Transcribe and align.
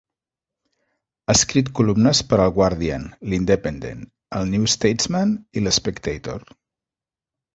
Ha 1.27 1.33
escrit 1.33 1.67
columnes 1.79 2.21
per 2.31 2.39
al 2.45 2.53
Guardian, 2.55 3.05
l'Independent, 3.33 4.01
el 4.39 4.49
New 4.53 4.65
Statesman 4.77 5.35
i 5.61 5.63
l'Spectator. 5.67 6.39